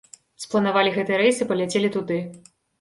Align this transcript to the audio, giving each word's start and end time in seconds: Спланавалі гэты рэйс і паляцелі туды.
Спланавалі 0.45 0.95
гэты 0.97 1.21
рэйс 1.25 1.43
і 1.45 1.49
паляцелі 1.53 1.95
туды. 1.99 2.21